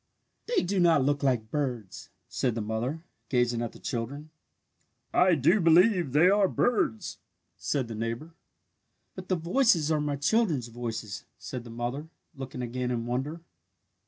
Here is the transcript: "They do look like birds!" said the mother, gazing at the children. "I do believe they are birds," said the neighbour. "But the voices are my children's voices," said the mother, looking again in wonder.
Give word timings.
"They 0.47 0.63
do 0.63 0.79
look 0.79 1.21
like 1.21 1.51
birds!" 1.51 2.09
said 2.27 2.55
the 2.55 2.61
mother, 2.61 3.03
gazing 3.29 3.61
at 3.61 3.71
the 3.71 3.77
children. 3.77 4.31
"I 5.13 5.35
do 5.35 5.59
believe 5.61 6.11
they 6.11 6.27
are 6.27 6.47
birds," 6.47 7.19
said 7.55 7.87
the 7.87 7.93
neighbour. 7.93 8.33
"But 9.13 9.29
the 9.29 9.35
voices 9.35 9.91
are 9.91 10.01
my 10.01 10.15
children's 10.15 10.69
voices," 10.69 11.25
said 11.37 11.63
the 11.63 11.69
mother, 11.69 12.07
looking 12.35 12.63
again 12.63 12.89
in 12.89 13.05
wonder. 13.05 13.41